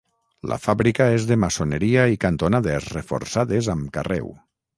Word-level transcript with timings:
La 0.51 0.55
fàbrica 0.61 1.05
és 1.17 1.27
de 1.31 1.37
maçoneria 1.43 2.07
i 2.15 2.17
cantonades 2.25 2.89
reforçades 2.95 3.71
amb 3.77 3.95
carreu. 4.01 4.35